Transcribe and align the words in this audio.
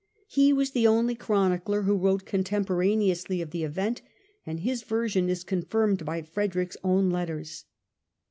He 0.25 0.51
was 0.51 0.71
the 0.71 0.87
only 0.87 1.13
chronicler 1.13 1.83
who 1.83 1.95
wrote 1.95 2.25
contemporaneously 2.25 3.39
of 3.39 3.51
the 3.51 3.63
event, 3.63 4.01
and 4.47 4.61
his 4.61 4.81
version 4.81 5.29
is 5.29 5.43
confirmed 5.43 6.05
by 6.05 6.23
Frederick's 6.23 6.75
own 6.83 7.11
letters. 7.11 7.65